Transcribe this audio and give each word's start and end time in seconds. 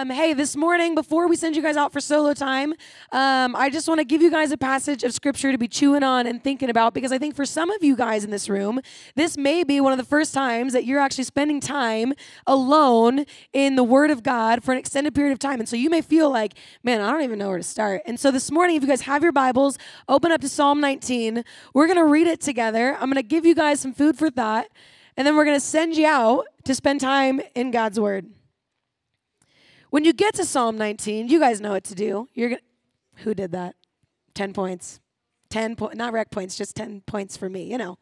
Um, 0.00 0.08
hey, 0.08 0.32
this 0.32 0.56
morning, 0.56 0.94
before 0.94 1.28
we 1.28 1.36
send 1.36 1.54
you 1.54 1.60
guys 1.60 1.76
out 1.76 1.92
for 1.92 2.00
solo 2.00 2.32
time, 2.32 2.72
um, 3.12 3.54
I 3.54 3.68
just 3.68 3.86
want 3.86 4.00
to 4.00 4.04
give 4.06 4.22
you 4.22 4.30
guys 4.30 4.50
a 4.50 4.56
passage 4.56 5.04
of 5.04 5.12
scripture 5.12 5.52
to 5.52 5.58
be 5.58 5.68
chewing 5.68 6.02
on 6.02 6.26
and 6.26 6.42
thinking 6.42 6.70
about 6.70 6.94
because 6.94 7.12
I 7.12 7.18
think 7.18 7.36
for 7.36 7.44
some 7.44 7.70
of 7.70 7.84
you 7.84 7.94
guys 7.94 8.24
in 8.24 8.30
this 8.30 8.48
room, 8.48 8.80
this 9.14 9.36
may 9.36 9.62
be 9.62 9.78
one 9.78 9.92
of 9.92 9.98
the 9.98 10.04
first 10.06 10.32
times 10.32 10.72
that 10.72 10.86
you're 10.86 11.00
actually 11.00 11.24
spending 11.24 11.60
time 11.60 12.14
alone 12.46 13.26
in 13.52 13.76
the 13.76 13.84
Word 13.84 14.10
of 14.10 14.22
God 14.22 14.64
for 14.64 14.72
an 14.72 14.78
extended 14.78 15.14
period 15.14 15.32
of 15.32 15.38
time. 15.38 15.60
And 15.60 15.68
so 15.68 15.76
you 15.76 15.90
may 15.90 16.00
feel 16.00 16.30
like, 16.30 16.54
man, 16.82 17.02
I 17.02 17.12
don't 17.12 17.20
even 17.20 17.38
know 17.38 17.50
where 17.50 17.58
to 17.58 17.62
start. 17.62 18.00
And 18.06 18.18
so 18.18 18.30
this 18.30 18.50
morning, 18.50 18.76
if 18.76 18.82
you 18.82 18.88
guys 18.88 19.02
have 19.02 19.22
your 19.22 19.32
Bibles, 19.32 19.76
open 20.08 20.32
up 20.32 20.40
to 20.40 20.48
Psalm 20.48 20.80
19. 20.80 21.44
We're 21.74 21.86
going 21.86 21.98
to 21.98 22.06
read 22.06 22.26
it 22.26 22.40
together. 22.40 22.94
I'm 22.94 23.10
going 23.10 23.16
to 23.16 23.22
give 23.22 23.44
you 23.44 23.54
guys 23.54 23.80
some 23.80 23.92
food 23.92 24.16
for 24.16 24.30
thought, 24.30 24.64
and 25.18 25.26
then 25.26 25.36
we're 25.36 25.44
going 25.44 25.60
to 25.60 25.66
send 25.66 25.94
you 25.94 26.06
out 26.06 26.46
to 26.64 26.74
spend 26.74 27.02
time 27.02 27.42
in 27.54 27.70
God's 27.70 28.00
Word. 28.00 28.30
When 29.90 30.04
you 30.04 30.12
get 30.12 30.34
to 30.34 30.44
Psalm 30.44 30.78
19, 30.78 31.28
you 31.28 31.38
guys 31.40 31.60
know 31.60 31.72
what 31.72 31.84
to 31.84 31.94
do. 31.94 32.28
You're 32.32 32.50
gonna, 32.50 32.60
who 33.16 33.34
did 33.34 33.52
that? 33.52 33.74
10 34.34 34.52
points. 34.52 35.00
10 35.50 35.74
points, 35.74 35.96
not 35.96 36.12
rec 36.12 36.30
points, 36.30 36.56
just 36.56 36.76
10 36.76 37.02
points 37.02 37.36
for 37.36 37.50
me, 37.50 37.64
you 37.64 37.76
know. 37.76 37.98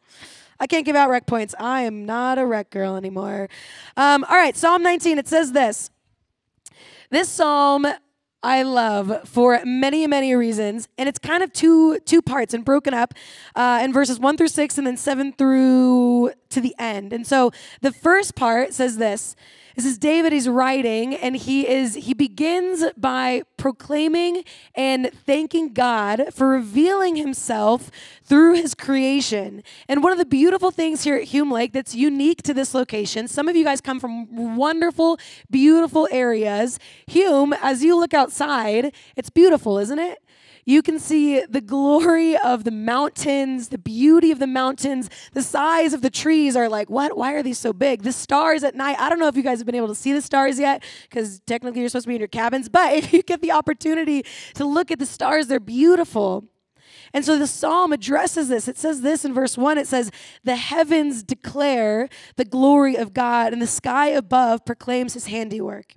I 0.59 0.67
can't 0.67 0.85
give 0.85 0.95
out 0.95 1.09
rec 1.09 1.25
points. 1.25 1.55
I 1.59 1.81
am 1.81 2.05
not 2.05 2.37
a 2.37 2.45
rec 2.45 2.69
girl 2.69 2.95
anymore. 2.95 3.49
Um, 3.97 4.23
all 4.23 4.35
right, 4.35 4.55
Psalm 4.55 4.83
19, 4.83 5.17
it 5.17 5.27
says 5.27 5.51
this. 5.51 5.89
This 7.09 7.27
psalm 7.27 7.87
I 8.41 8.61
love 8.61 9.27
for 9.27 9.59
many, 9.65 10.07
many 10.07 10.33
reasons, 10.33 10.87
and 10.97 11.09
it's 11.09 11.19
kind 11.19 11.43
of 11.43 11.51
two 11.51 11.99
two 11.99 12.21
parts 12.21 12.53
and 12.53 12.63
broken 12.63 12.93
up 12.93 13.13
uh, 13.53 13.81
in 13.83 13.91
verses 13.91 14.17
one 14.17 14.37
through 14.37 14.47
six, 14.47 14.77
and 14.77 14.87
then 14.87 14.95
seven 14.95 15.33
through 15.33 16.31
to 16.49 16.61
the 16.61 16.75
end. 16.77 17.13
And 17.13 17.25
so 17.25 17.51
the 17.81 17.91
first 17.91 18.35
part 18.35 18.73
says 18.73 18.97
this: 18.97 19.35
this 19.79 19.85
is 19.85 19.97
David 19.97 20.33
he's 20.33 20.49
writing 20.49 21.15
and 21.15 21.37
he 21.37 21.65
is 21.65 21.95
he 21.95 22.13
begins 22.13 22.83
by 22.97 23.43
proclaiming 23.55 24.43
and 24.75 25.09
thanking 25.25 25.71
God 25.71 26.33
for 26.33 26.49
revealing 26.49 27.15
himself 27.15 27.89
through 28.21 28.55
his 28.55 28.75
creation. 28.75 29.63
And 29.87 30.03
one 30.03 30.11
of 30.11 30.17
the 30.17 30.25
beautiful 30.25 30.69
things 30.69 31.05
here 31.05 31.15
at 31.15 31.23
Hume 31.23 31.49
Lake 31.49 31.71
that's 31.71 31.95
unique 31.95 32.41
to 32.43 32.53
this 32.53 32.73
location, 32.73 33.29
some 33.29 33.47
of 33.47 33.55
you 33.55 33.63
guys 33.63 33.79
come 33.79 34.01
from 34.01 34.57
wonderful, 34.57 35.17
beautiful 35.49 36.09
areas. 36.11 36.77
Hume, 37.07 37.53
as 37.53 37.81
you 37.81 37.97
look 37.97 38.13
outside, 38.13 38.93
it's 39.15 39.29
beautiful, 39.29 39.77
isn't 39.77 39.99
it? 39.99 40.21
You 40.65 40.81
can 40.81 40.99
see 40.99 41.43
the 41.45 41.61
glory 41.61 42.37
of 42.37 42.63
the 42.63 42.71
mountains, 42.71 43.69
the 43.69 43.77
beauty 43.77 44.31
of 44.31 44.39
the 44.39 44.47
mountains, 44.47 45.09
the 45.33 45.41
size 45.41 45.93
of 45.93 46.01
the 46.01 46.09
trees 46.09 46.55
are 46.55 46.69
like, 46.69 46.89
what? 46.89 47.17
Why 47.17 47.33
are 47.33 47.43
these 47.43 47.57
so 47.57 47.73
big? 47.73 48.03
The 48.03 48.11
stars 48.11 48.63
at 48.63 48.75
night, 48.75 48.97
I 48.99 49.09
don't 49.09 49.19
know 49.19 49.27
if 49.27 49.37
you 49.37 49.43
guys 49.43 49.59
have 49.59 49.65
been 49.65 49.75
able 49.75 49.87
to 49.87 49.95
see 49.95 50.13
the 50.13 50.21
stars 50.21 50.59
yet, 50.59 50.83
because 51.03 51.39
technically 51.41 51.81
you're 51.81 51.89
supposed 51.89 52.05
to 52.05 52.09
be 52.09 52.15
in 52.15 52.21
your 52.21 52.27
cabins, 52.27 52.69
but 52.79 52.93
if 52.93 53.13
you 53.13 53.23
get 53.23 53.41
the 53.41 53.51
opportunity 53.51 54.23
to 54.55 54.65
look 54.65 54.91
at 54.91 54.99
the 54.99 55.05
stars, 55.05 55.47
they're 55.47 55.59
beautiful. 55.59 56.45
And 57.13 57.25
so 57.25 57.37
the 57.37 57.47
psalm 57.47 57.91
addresses 57.91 58.49
this. 58.49 58.67
It 58.67 58.77
says 58.77 59.01
this 59.01 59.25
in 59.25 59.33
verse 59.33 59.57
1 59.57 59.77
it 59.77 59.87
says, 59.87 60.11
The 60.43 60.55
heavens 60.55 61.23
declare 61.23 62.09
the 62.35 62.45
glory 62.45 62.95
of 62.95 63.13
God, 63.13 63.53
and 63.53 63.61
the 63.61 63.67
sky 63.67 64.07
above 64.07 64.65
proclaims 64.65 65.13
his 65.13 65.27
handiwork. 65.27 65.93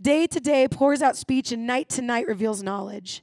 Day 0.00 0.26
to 0.26 0.40
day 0.40 0.66
pours 0.68 1.02
out 1.02 1.16
speech, 1.16 1.52
and 1.52 1.66
night 1.66 1.88
to 1.90 2.02
night 2.02 2.26
reveals 2.26 2.62
knowledge. 2.62 3.22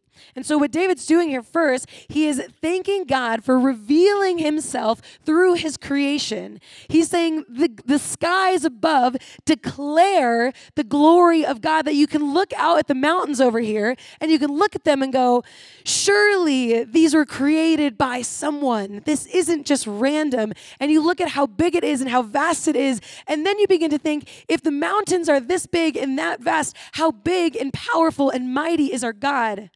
And 0.35 0.45
so, 0.45 0.57
what 0.57 0.71
David's 0.71 1.05
doing 1.05 1.29
here 1.29 1.41
first, 1.41 1.87
he 2.07 2.27
is 2.27 2.41
thanking 2.61 3.05
God 3.05 3.43
for 3.43 3.59
revealing 3.59 4.37
himself 4.37 5.01
through 5.25 5.55
his 5.55 5.77
creation. 5.77 6.59
He's 6.87 7.09
saying 7.09 7.45
the, 7.49 7.69
the 7.85 7.99
skies 7.99 8.63
above 8.63 9.17
declare 9.45 10.53
the 10.75 10.83
glory 10.83 11.45
of 11.45 11.61
God, 11.61 11.83
that 11.83 11.95
you 11.95 12.07
can 12.07 12.33
look 12.33 12.51
out 12.57 12.77
at 12.77 12.87
the 12.87 12.95
mountains 12.95 13.41
over 13.41 13.59
here 13.59 13.95
and 14.19 14.31
you 14.31 14.39
can 14.39 14.51
look 14.51 14.75
at 14.75 14.83
them 14.83 15.01
and 15.01 15.11
go, 15.11 15.43
surely 15.83 16.83
these 16.83 17.13
were 17.13 17.25
created 17.25 17.97
by 17.97 18.21
someone. 18.21 19.01
This 19.05 19.25
isn't 19.27 19.65
just 19.65 19.85
random. 19.87 20.53
And 20.79 20.91
you 20.91 21.01
look 21.01 21.19
at 21.19 21.29
how 21.29 21.45
big 21.45 21.75
it 21.75 21.83
is 21.83 22.01
and 22.01 22.09
how 22.09 22.21
vast 22.21 22.67
it 22.67 22.75
is. 22.75 23.01
And 23.27 23.45
then 23.45 23.59
you 23.59 23.67
begin 23.67 23.91
to 23.91 23.97
think, 23.97 24.29
if 24.47 24.61
the 24.61 24.71
mountains 24.71 25.27
are 25.27 25.39
this 25.39 25.65
big 25.65 25.97
and 25.97 26.17
that 26.17 26.41
vast, 26.41 26.75
how 26.93 27.11
big 27.11 27.55
and 27.55 27.73
powerful 27.73 28.29
and 28.29 28.53
mighty 28.53 28.93
is 28.93 29.03
our 29.03 29.13
God? 29.13 29.69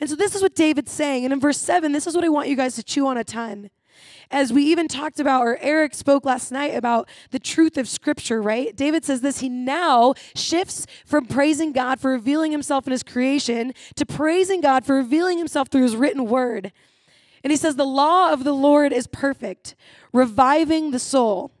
And 0.00 0.10
so 0.10 0.16
this 0.16 0.34
is 0.34 0.42
what 0.42 0.54
David's 0.54 0.92
saying. 0.92 1.24
And 1.24 1.32
in 1.32 1.40
verse 1.40 1.58
7, 1.58 1.92
this 1.92 2.06
is 2.06 2.14
what 2.14 2.24
I 2.24 2.28
want 2.28 2.48
you 2.48 2.56
guys 2.56 2.76
to 2.76 2.82
chew 2.82 3.06
on 3.06 3.16
a 3.16 3.24
ton. 3.24 3.70
As 4.30 4.52
we 4.52 4.64
even 4.64 4.88
talked 4.88 5.20
about, 5.20 5.42
or 5.42 5.58
Eric 5.60 5.94
spoke 5.94 6.24
last 6.24 6.50
night 6.50 6.74
about 6.74 7.08
the 7.30 7.38
truth 7.38 7.76
of 7.76 7.88
Scripture, 7.88 8.42
right? 8.42 8.74
David 8.74 9.04
says 9.04 9.20
this 9.20 9.38
he 9.38 9.48
now 9.48 10.14
shifts 10.34 10.86
from 11.04 11.26
praising 11.26 11.72
God 11.72 12.00
for 12.00 12.10
revealing 12.10 12.50
himself 12.50 12.86
in 12.86 12.90
his 12.90 13.02
creation 13.02 13.72
to 13.96 14.06
praising 14.06 14.60
God 14.60 14.84
for 14.84 14.96
revealing 14.96 15.38
himself 15.38 15.68
through 15.68 15.82
his 15.82 15.96
written 15.96 16.24
word. 16.24 16.72
And 17.44 17.50
he 17.50 17.56
says, 17.56 17.76
The 17.76 17.84
law 17.84 18.32
of 18.32 18.42
the 18.42 18.54
Lord 18.54 18.92
is 18.92 19.06
perfect, 19.06 19.74
reviving 20.12 20.90
the 20.90 20.98
soul. 20.98 21.52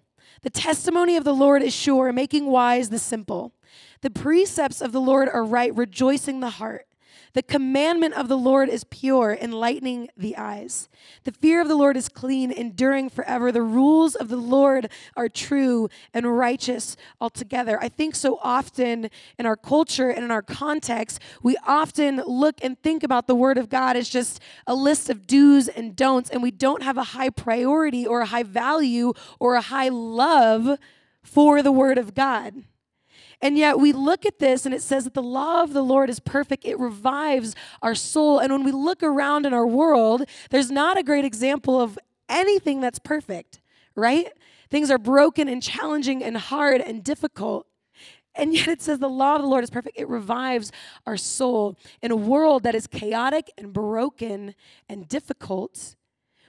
The 0.42 0.50
testimony 0.50 1.16
of 1.16 1.24
the 1.24 1.34
Lord 1.34 1.62
is 1.62 1.74
sure, 1.74 2.12
making 2.12 2.46
wise 2.46 2.88
the 2.88 2.98
simple. 2.98 3.52
The 4.00 4.10
precepts 4.10 4.80
of 4.80 4.92
the 4.92 5.00
Lord 5.00 5.28
are 5.28 5.44
right, 5.44 5.74
rejoicing 5.74 6.40
the 6.40 6.50
heart. 6.50 6.86
The 7.32 7.42
commandment 7.42 8.14
of 8.14 8.28
the 8.28 8.36
Lord 8.36 8.68
is 8.68 8.84
pure, 8.84 9.36
enlightening 9.40 10.08
the 10.16 10.36
eyes. 10.36 10.88
The 11.24 11.32
fear 11.32 11.60
of 11.60 11.68
the 11.68 11.76
Lord 11.76 11.96
is 11.96 12.08
clean, 12.08 12.50
enduring 12.50 13.10
forever. 13.10 13.50
The 13.50 13.62
rules 13.62 14.14
of 14.14 14.28
the 14.28 14.36
Lord 14.36 14.88
are 15.16 15.28
true 15.28 15.88
and 16.12 16.36
righteous 16.36 16.96
altogether. 17.20 17.78
I 17.82 17.88
think 17.88 18.14
so 18.14 18.38
often 18.42 19.10
in 19.38 19.46
our 19.46 19.56
culture 19.56 20.10
and 20.10 20.24
in 20.24 20.30
our 20.30 20.42
context, 20.42 21.20
we 21.42 21.56
often 21.66 22.22
look 22.26 22.62
and 22.62 22.80
think 22.82 23.02
about 23.02 23.26
the 23.26 23.34
Word 23.34 23.58
of 23.58 23.68
God 23.68 23.96
as 23.96 24.08
just 24.08 24.40
a 24.66 24.74
list 24.74 25.10
of 25.10 25.26
do's 25.26 25.68
and 25.68 25.96
don'ts, 25.96 26.30
and 26.30 26.42
we 26.42 26.50
don't 26.50 26.82
have 26.82 26.96
a 26.96 27.04
high 27.04 27.30
priority 27.30 28.06
or 28.06 28.20
a 28.20 28.26
high 28.26 28.42
value 28.42 29.12
or 29.40 29.54
a 29.54 29.60
high 29.60 29.88
love 29.88 30.78
for 31.22 31.62
the 31.62 31.72
Word 31.72 31.98
of 31.98 32.14
God. 32.14 32.64
And 33.44 33.58
yet 33.58 33.78
we 33.78 33.92
look 33.92 34.24
at 34.24 34.38
this 34.38 34.64
and 34.64 34.74
it 34.74 34.80
says 34.80 35.04
that 35.04 35.12
the 35.12 35.22
law 35.22 35.62
of 35.62 35.74
the 35.74 35.82
Lord 35.82 36.08
is 36.08 36.18
perfect. 36.18 36.64
It 36.64 36.78
revives 36.78 37.54
our 37.82 37.94
soul. 37.94 38.38
And 38.38 38.50
when 38.50 38.64
we 38.64 38.72
look 38.72 39.02
around 39.02 39.44
in 39.44 39.52
our 39.52 39.66
world, 39.66 40.24
there's 40.48 40.70
not 40.70 40.96
a 40.96 41.02
great 41.02 41.26
example 41.26 41.78
of 41.78 41.98
anything 42.26 42.80
that's 42.80 42.98
perfect, 42.98 43.60
right? 43.94 44.32
Things 44.70 44.90
are 44.90 44.96
broken 44.96 45.46
and 45.46 45.62
challenging 45.62 46.24
and 46.24 46.38
hard 46.38 46.80
and 46.80 47.04
difficult. 47.04 47.66
And 48.34 48.54
yet 48.54 48.66
it 48.66 48.80
says 48.80 48.98
the 48.98 49.10
law 49.10 49.36
of 49.36 49.42
the 49.42 49.46
Lord 49.46 49.62
is 49.62 49.68
perfect. 49.68 49.98
It 50.00 50.08
revives 50.08 50.72
our 51.06 51.18
soul 51.18 51.78
in 52.00 52.10
a 52.10 52.16
world 52.16 52.62
that 52.62 52.74
is 52.74 52.86
chaotic 52.86 53.50
and 53.58 53.74
broken 53.74 54.54
and 54.88 55.06
difficult. 55.06 55.96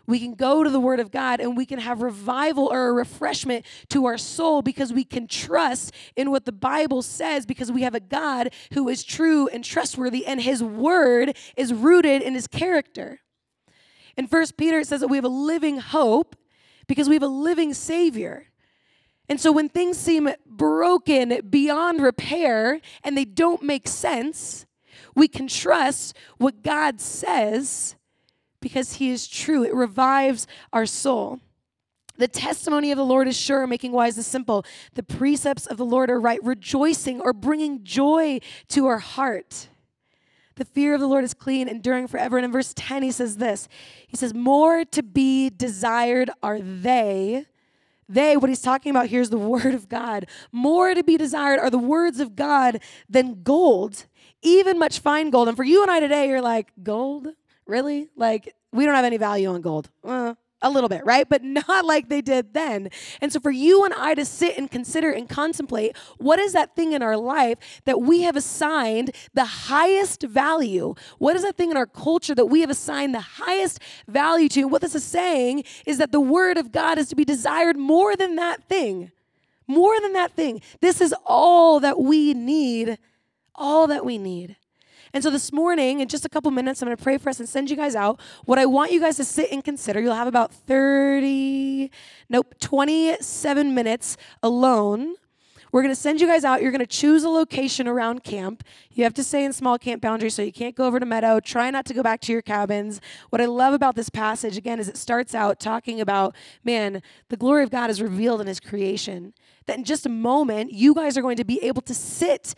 We 0.08 0.20
can 0.20 0.36
go 0.36 0.64
to 0.64 0.70
the 0.70 0.80
Word 0.80 1.00
of 1.00 1.12
God 1.12 1.40
and 1.40 1.58
we 1.58 1.66
can 1.66 1.80
have 1.80 2.02
revival 2.02 2.68
or 2.68 2.88
a 2.88 2.94
refreshment 2.94 3.66
to 3.90 4.06
our 4.06 4.18
soul 4.18 4.62
because 4.62 4.94
we 4.94 5.04
can 5.04 5.28
trust 5.28 5.94
in 6.16 6.32
what 6.32 6.46
the 6.46 6.52
Bible 6.52 7.02
says 7.02 7.46
because 7.46 7.72
we 7.72 7.82
have 7.82 7.96
a 7.96 8.00
God 8.00 8.54
who 8.74 8.88
is 8.88 9.04
true 9.04 9.48
and 9.48 9.64
trustworthy 9.64 10.26
and 10.26 10.42
His 10.42 10.62
Word 10.62 11.36
is 11.58 11.74
rooted 11.74 12.22
in 12.22 12.34
His 12.34 12.48
character. 12.48 13.20
In 14.18 14.28
First 14.28 14.58
Peter, 14.58 14.80
it 14.80 14.88
says 14.88 15.02
that 15.02 15.08
we 15.08 15.18
have 15.18 15.26
a 15.26 15.30
living 15.30 15.80
hope 15.80 16.36
because 16.88 17.10
we 17.10 17.16
have 17.16 17.24
a 17.24 17.28
living 17.28 17.74
Savior. 17.74 18.48
And 19.28 19.42
so 19.42 19.52
when 19.52 19.70
things 19.70 19.98
seem 19.98 20.30
broken 20.46 21.42
beyond 21.50 22.02
repair 22.02 22.80
and 23.04 23.18
they 23.18 23.26
don't 23.26 23.64
make 23.64 23.88
sense, 23.88 24.66
we 25.16 25.28
can 25.28 25.48
trust 25.48 26.16
what 26.38 26.62
God 26.62 27.02
says 27.02 27.96
because 28.66 28.94
he 28.94 29.12
is 29.12 29.28
true. 29.28 29.64
It 29.64 29.76
revives 29.76 30.48
our 30.74 30.88
soul. 30.88 31.40
The 32.18 32.28
testimony 32.28 32.92
of 32.92 32.98
the 32.98 33.06
Lord 33.06 33.28
is 33.28 33.38
sure, 33.38 33.68
making 33.68 33.92
wise 33.92 34.16
the 34.16 34.24
simple. 34.24 34.66
The 34.96 35.04
precepts 35.04 35.68
of 35.68 35.78
the 35.78 35.86
Lord 35.86 36.10
are 36.10 36.20
right, 36.20 36.44
rejoicing 36.44 37.22
or 37.22 37.32
bringing 37.32 37.84
joy 37.84 38.40
to 38.70 38.88
our 38.88 38.98
heart. 38.98 39.68
The 40.56 40.66
fear 40.66 40.96
of 40.96 41.00
the 41.00 41.06
Lord 41.06 41.24
is 41.24 41.36
clean, 41.36 41.68
enduring 41.68 42.08
forever. 42.08 42.40
And 42.40 42.46
in 42.46 42.52
verse 42.52 42.74
10, 42.76 43.04
he 43.04 43.12
says 43.12 43.38
this 43.38 43.70
He 44.08 44.18
says, 44.18 44.34
More 44.34 44.84
to 44.84 45.04
be 45.04 45.52
desired 45.52 46.32
are 46.42 46.60
they. 46.60 47.46
They, 48.10 48.36
what 48.36 48.50
he's 48.50 48.64
talking 48.64 48.90
about 48.90 49.08
here 49.08 49.22
is 49.22 49.30
the 49.30 49.38
word 49.54 49.76
of 49.76 49.88
God. 49.88 50.26
More 50.52 50.96
to 50.96 51.04
be 51.04 51.18
desired 51.18 51.60
are 51.60 51.70
the 51.70 51.78
words 51.78 52.20
of 52.20 52.36
God 52.36 52.82
than 53.08 53.44
gold, 53.44 54.08
even 54.42 54.80
much 54.80 54.98
fine 54.98 55.30
gold. 55.30 55.50
And 55.50 55.56
for 55.56 55.64
you 55.64 55.84
and 55.84 55.92
I 55.92 56.00
today, 56.00 56.28
you're 56.30 56.42
like, 56.42 56.72
gold? 56.82 57.28
Really? 57.68 58.10
Like, 58.16 58.54
we 58.72 58.86
don't 58.86 58.96
have 58.96 59.06
any 59.06 59.18
value 59.18 59.50
on 59.50 59.62
gold. 59.62 59.90
Uh, 60.04 60.36
a 60.62 60.70
little 60.70 60.90
bit, 60.90 61.06
right? 61.06 61.28
But 61.30 61.44
not 61.44 61.86
like 61.86 62.10
they 62.10 62.22
did 62.22 62.54
then. 62.54 62.90
And 63.22 63.32
so 63.32 63.40
for 63.40 63.52
you 63.52 63.86
and 63.86 63.94
I 63.94 64.16
to 64.16 64.26
sit 64.26 64.58
and 64.58 64.70
consider 64.70 65.12
and 65.12 65.30
contemplate 65.30 65.96
what 66.18 66.40
is 66.40 66.54
that 66.54 66.76
thing 66.76 66.94
in 66.94 67.02
our 67.02 67.16
life 67.16 67.82
that 67.86 68.02
we 68.02 68.24
have 68.24 68.36
assigned 68.36 69.12
the 69.34 69.46
highest 69.46 70.24
value? 70.24 70.96
What 71.20 71.36
is 71.36 71.44
that 71.44 71.56
thing 71.56 71.72
in 71.72 71.78
our 71.78 71.86
culture 71.86 72.36
that 72.36 72.48
we 72.48 72.62
have 72.62 72.70
assigned 72.70 73.14
the 73.14 73.22
highest 73.22 73.80
value 74.08 74.50
to? 74.50 74.66
What 74.66 74.82
this 74.82 74.96
is 74.96 75.04
saying 75.04 75.64
is 75.86 75.98
that 76.00 76.12
the 76.12 76.22
word 76.22 76.58
of 76.58 76.72
God 76.72 76.98
is 76.98 77.08
to 77.10 77.16
be 77.16 77.26
desired 77.26 77.78
more 77.78 78.16
than 78.16 78.36
that 78.36 78.64
thing. 78.64 79.12
More 79.68 80.00
than 80.00 80.14
that 80.14 80.34
thing. 80.34 80.62
This 80.80 81.02
is 81.02 81.14
all 81.26 81.80
that 81.80 82.00
we 82.00 82.34
need. 82.34 82.98
All 83.56 83.88
that 83.88 84.06
we 84.06 84.18
need. 84.18 84.58
And 85.16 85.24
so 85.24 85.30
this 85.30 85.54
morning, 85.54 86.02
in 86.02 86.10
just 86.10 86.26
a 86.26 86.30
couple 86.30 86.52
minutes, 86.52 86.82
I'm 86.82 86.88
going 86.88 86.98
to 86.98 87.02
pray 87.02 87.18
for 87.18 87.30
us 87.30 87.40
and 87.40 87.48
send 87.48 87.70
you 87.70 87.78
guys 87.78 87.96
out. 87.96 88.20
What 88.44 88.60
I 88.60 88.66
want 88.66 88.92
you 88.92 89.00
guys 89.00 89.16
to 89.16 89.24
sit 89.24 89.50
and 89.50 89.64
consider, 89.64 90.02
you'll 90.02 90.14
have 90.14 90.28
about 90.28 90.52
30, 90.52 91.90
nope, 92.28 92.54
27 92.60 93.74
minutes 93.74 94.18
alone. 94.44 95.16
We're 95.72 95.84
going 95.84 95.96
to 95.96 96.00
send 96.00 96.20
you 96.20 96.28
guys 96.28 96.44
out. 96.44 96.62
You're 96.62 96.72
going 96.72 96.80
to 96.80 96.86
choose 96.86 97.24
a 97.24 97.30
location 97.30 97.88
around 97.88 98.26
camp. 98.26 98.62
You 98.92 99.06
have 99.06 99.14
to 99.14 99.24
stay 99.24 99.46
in 99.46 99.54
small 99.54 99.78
camp 99.78 100.02
boundaries, 100.02 100.34
so 100.34 100.42
you 100.42 100.52
can't 100.52 100.76
go 100.76 100.86
over 100.86 101.00
to 101.00 101.06
Meadow. 101.06 101.40
Try 101.40 101.72
not 101.72 101.86
to 101.86 101.94
go 101.94 102.04
back 102.04 102.20
to 102.22 102.34
your 102.34 102.42
cabins. 102.42 103.00
What 103.30 103.40
I 103.40 103.46
love 103.46 103.74
about 103.74 103.96
this 103.96 104.10
passage, 104.10 104.58
again, 104.58 104.82
is 104.82 104.90
it 104.90 104.98
starts 104.98 105.34
out 105.34 105.62
talking 105.62 106.02
about, 106.02 106.36
man, 106.66 107.02
the 107.30 107.38
glory 107.38 107.64
of 107.64 107.70
God 107.70 107.90
is 107.90 108.02
revealed 108.02 108.42
in 108.42 108.48
his 108.48 108.60
creation. 108.60 109.34
That 109.66 109.78
in 109.78 109.86
just 109.86 110.06
a 110.06 110.10
moment, 110.10 110.74
you 110.74 110.94
guys 110.94 111.18
are 111.18 111.22
going 111.22 111.38
to 111.38 111.46
be 111.46 111.64
able 111.64 111.84
to 111.84 111.94
sit 111.94 112.54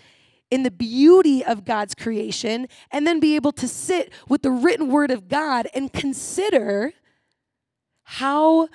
in 0.49 0.63
the 0.63 0.71
beauty 0.71 1.43
of 1.43 1.65
God's 1.65 1.93
creation 1.93 2.67
and 2.91 3.05
then 3.05 3.19
be 3.19 3.35
able 3.35 3.51
to 3.53 3.67
sit 3.67 4.11
with 4.27 4.41
the 4.41 4.51
written 4.51 4.89
word 4.89 5.11
of 5.11 5.27
God 5.27 5.67
and 5.73 5.91
consider 5.91 6.93
how 8.03 8.69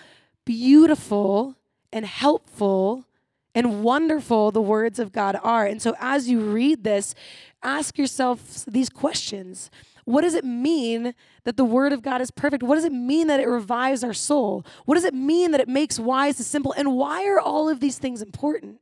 beautiful 0.45 1.57
and 1.93 2.05
helpful 2.05 3.07
and 3.55 3.83
wonderful 3.83 4.51
the 4.51 4.63
words 4.63 4.99
of 4.99 5.13
God 5.13 5.39
are. 5.43 5.67
And 5.67 5.81
so 5.81 5.95
as 5.99 6.29
you 6.29 6.41
read 6.41 6.85
this, 6.85 7.15
ask 7.63 7.99
yourself 7.99 8.65
these 8.67 8.89
questions. 8.89 9.71
What 10.05 10.23
does 10.23 10.35
it 10.35 10.45
mean 10.45 11.15
that 11.45 11.57
the 11.57 11.65
word 11.65 11.93
of 11.93 12.03
God 12.03 12.21
is 12.21 12.31
perfect? 12.31 12.63
What 12.63 12.75
does 12.75 12.85
it 12.85 12.93
mean 12.93 13.29
that 13.29 13.41
it 13.41 13.49
revives 13.49 14.03
our 14.03 14.15
soul? 14.15 14.67
What 14.85 14.97
does 14.97 15.05
it 15.05 15.15
mean 15.15 15.53
that 15.53 15.61
it 15.61 15.69
makes 15.69 15.99
wise 15.99 16.39
the 16.39 16.45
simple? 16.45 16.73
And 16.77 16.97
why 16.97 17.27
are 17.27 17.41
all 17.41 17.69
of 17.69 17.81
these 17.81 17.99
things 17.99 18.21
important? 18.21 18.81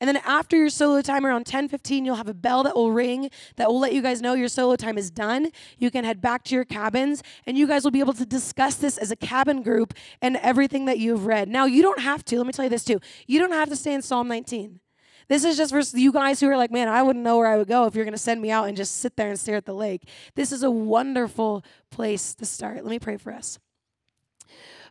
And 0.00 0.08
then 0.08 0.18
after 0.18 0.56
your 0.56 0.68
solo 0.68 1.00
time 1.02 1.24
around 1.24 1.46
10 1.46 1.68
15, 1.68 2.04
you'll 2.04 2.16
have 2.16 2.28
a 2.28 2.34
bell 2.34 2.62
that 2.64 2.74
will 2.74 2.92
ring 2.92 3.30
that 3.56 3.68
will 3.68 3.78
let 3.78 3.92
you 3.92 4.02
guys 4.02 4.20
know 4.20 4.34
your 4.34 4.48
solo 4.48 4.76
time 4.76 4.98
is 4.98 5.10
done. 5.10 5.50
You 5.78 5.90
can 5.90 6.04
head 6.04 6.20
back 6.20 6.44
to 6.44 6.54
your 6.54 6.64
cabins 6.64 7.22
and 7.46 7.56
you 7.56 7.66
guys 7.66 7.84
will 7.84 7.90
be 7.90 8.00
able 8.00 8.12
to 8.14 8.26
discuss 8.26 8.76
this 8.76 8.98
as 8.98 9.10
a 9.10 9.16
cabin 9.16 9.62
group 9.62 9.94
and 10.20 10.36
everything 10.38 10.84
that 10.86 10.98
you've 10.98 11.26
read. 11.26 11.48
Now, 11.48 11.66
you 11.66 11.82
don't 11.82 12.00
have 12.00 12.24
to, 12.26 12.36
let 12.38 12.46
me 12.46 12.52
tell 12.52 12.64
you 12.64 12.70
this 12.70 12.84
too. 12.84 13.00
You 13.26 13.38
don't 13.38 13.52
have 13.52 13.68
to 13.68 13.76
stay 13.76 13.94
in 13.94 14.02
Psalm 14.02 14.28
19. 14.28 14.80
This 15.28 15.44
is 15.44 15.56
just 15.56 15.72
for 15.72 15.98
you 15.98 16.12
guys 16.12 16.38
who 16.38 16.48
are 16.48 16.56
like, 16.56 16.70
man, 16.70 16.88
I 16.88 17.02
wouldn't 17.02 17.24
know 17.24 17.38
where 17.38 17.48
I 17.48 17.56
would 17.56 17.66
go 17.66 17.86
if 17.86 17.94
you're 17.94 18.04
going 18.04 18.12
to 18.12 18.18
send 18.18 18.40
me 18.40 18.50
out 18.50 18.68
and 18.68 18.76
just 18.76 18.98
sit 18.98 19.16
there 19.16 19.28
and 19.28 19.38
stare 19.38 19.56
at 19.56 19.66
the 19.66 19.74
lake. 19.74 20.08
This 20.36 20.52
is 20.52 20.62
a 20.62 20.70
wonderful 20.70 21.64
place 21.90 22.34
to 22.36 22.46
start. 22.46 22.76
Let 22.76 22.86
me 22.86 23.00
pray 23.00 23.16
for 23.16 23.32
us. 23.32 23.58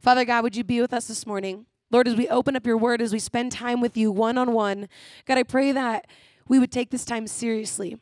Father 0.01 0.25
God, 0.25 0.43
would 0.43 0.55
you 0.55 0.63
be 0.63 0.81
with 0.81 0.93
us 0.93 1.07
this 1.07 1.25
morning? 1.25 1.65
Lord, 1.91 2.07
as 2.07 2.15
we 2.15 2.27
open 2.27 2.55
up 2.55 2.65
your 2.65 2.77
word, 2.77 3.01
as 3.01 3.13
we 3.13 3.19
spend 3.19 3.51
time 3.51 3.81
with 3.81 3.95
you 3.95 4.11
one 4.11 4.37
on 4.37 4.53
one, 4.53 4.89
God, 5.25 5.37
I 5.37 5.43
pray 5.43 5.71
that 5.71 6.07
we 6.47 6.59
would 6.59 6.71
take 6.71 6.89
this 6.89 7.05
time 7.05 7.27
seriously. 7.27 7.97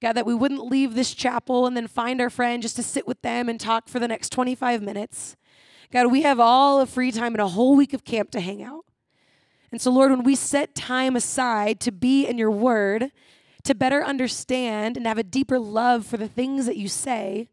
God, 0.00 0.14
that 0.14 0.26
we 0.26 0.34
wouldn't 0.34 0.66
leave 0.66 0.94
this 0.94 1.14
chapel 1.14 1.66
and 1.66 1.76
then 1.76 1.86
find 1.86 2.20
our 2.20 2.30
friend 2.30 2.62
just 2.62 2.76
to 2.76 2.82
sit 2.82 3.06
with 3.06 3.22
them 3.22 3.48
and 3.48 3.58
talk 3.58 3.88
for 3.88 3.98
the 3.98 4.08
next 4.08 4.30
25 4.30 4.82
minutes. 4.82 5.36
God, 5.90 6.10
we 6.10 6.22
have 6.22 6.40
all 6.40 6.80
of 6.80 6.90
free 6.90 7.10
time 7.10 7.34
and 7.34 7.40
a 7.40 7.48
whole 7.48 7.76
week 7.76 7.94
of 7.94 8.04
camp 8.04 8.30
to 8.32 8.40
hang 8.40 8.62
out. 8.62 8.84
And 9.72 9.80
so, 9.80 9.90
Lord, 9.90 10.10
when 10.10 10.22
we 10.22 10.34
set 10.34 10.74
time 10.74 11.16
aside 11.16 11.80
to 11.80 11.92
be 11.92 12.26
in 12.26 12.38
your 12.38 12.50
word, 12.50 13.10
to 13.64 13.74
better 13.74 14.04
understand 14.04 14.96
and 14.96 15.06
have 15.06 15.18
a 15.18 15.22
deeper 15.22 15.58
love 15.58 16.06
for 16.06 16.16
the 16.16 16.28
things 16.28 16.66
that 16.66 16.76
you 16.76 16.86
say, 16.86 17.48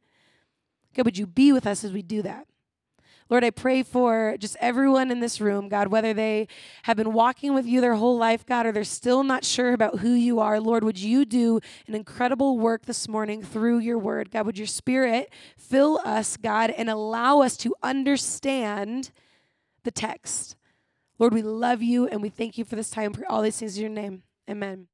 God, 0.93 1.05
would 1.05 1.17
you 1.17 1.25
be 1.25 1.51
with 1.51 1.65
us 1.65 1.83
as 1.83 1.93
we 1.93 2.01
do 2.01 2.21
that? 2.21 2.47
Lord, 3.31 3.45
I 3.45 3.49
pray 3.49 3.81
for 3.81 4.35
just 4.37 4.57
everyone 4.59 5.09
in 5.09 5.21
this 5.21 5.39
room, 5.39 5.69
God, 5.69 5.87
whether 5.87 6.13
they 6.13 6.49
have 6.83 6.97
been 6.97 7.13
walking 7.13 7.53
with 7.53 7.65
you 7.65 7.79
their 7.79 7.95
whole 7.95 8.17
life, 8.17 8.45
God, 8.45 8.65
or 8.65 8.73
they're 8.73 8.83
still 8.83 9.23
not 9.23 9.45
sure 9.45 9.71
about 9.71 9.99
who 9.99 10.11
you 10.11 10.41
are. 10.41 10.59
Lord, 10.59 10.83
would 10.83 10.99
you 10.99 11.23
do 11.23 11.61
an 11.87 11.95
incredible 11.95 12.59
work 12.59 12.85
this 12.85 13.07
morning 13.07 13.41
through 13.41 13.79
your 13.79 13.97
word? 13.97 14.31
God, 14.31 14.45
would 14.45 14.57
your 14.57 14.67
spirit 14.67 15.31
fill 15.57 16.01
us, 16.03 16.35
God, 16.35 16.71
and 16.71 16.89
allow 16.89 17.39
us 17.39 17.55
to 17.57 17.73
understand 17.81 19.11
the 19.85 19.91
text? 19.91 20.57
Lord, 21.17 21.33
we 21.33 21.41
love 21.41 21.81
you 21.81 22.07
and 22.07 22.21
we 22.21 22.27
thank 22.27 22.57
you 22.57 22.65
for 22.65 22.75
this 22.75 22.89
time. 22.89 23.13
For 23.13 23.23
all 23.31 23.41
these 23.41 23.57
things 23.57 23.77
in 23.77 23.81
your 23.81 23.91
name. 23.91 24.23
Amen. 24.49 24.87